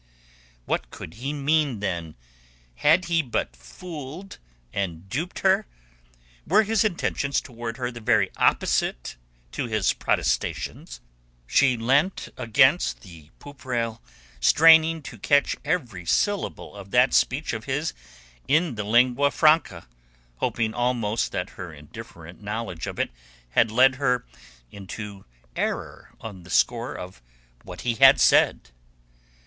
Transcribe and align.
What 0.65 0.89
could 0.89 1.13
he 1.13 1.31
mean, 1.31 1.79
then? 1.79 2.15
Had 2.77 3.05
he 3.05 3.21
but 3.21 3.55
fooled 3.55 4.39
and 4.73 5.07
duped 5.07 5.41
her? 5.41 5.67
Were 6.47 6.63
his 6.63 6.83
intentions 6.83 7.39
towards 7.39 7.77
her 7.77 7.91
the 7.91 7.99
very 8.01 8.31
opposite 8.35 9.15
to 9.51 9.65
his 9.67 9.93
protestations? 9.93 11.01
She 11.45 11.77
leant 11.77 12.29
upon 12.35 12.79
the 13.01 13.29
poop 13.37 13.63
rail 13.63 14.01
straining 14.39 15.03
to 15.03 15.19
catch 15.19 15.55
every 15.63 16.07
syllable 16.07 16.75
of 16.75 16.89
that 16.89 17.13
speech 17.13 17.53
of 17.53 17.65
his 17.65 17.93
in 18.47 18.73
the 18.73 18.83
lingua 18.83 19.29
franca, 19.29 19.87
hoping 20.37 20.73
almost 20.73 21.31
that 21.31 21.51
her 21.57 21.71
indifferent 21.71 22.41
knowledge 22.41 22.87
of 22.87 22.97
it 22.97 23.11
had 23.51 23.69
led 23.69 23.97
her 23.97 24.25
into 24.71 25.25
error 25.55 26.09
on 26.19 26.41
the 26.41 26.49
score 26.49 26.95
of 26.95 27.21
what 27.63 27.81
he 27.81 27.93
had 27.93 28.19
said. 28.19 28.71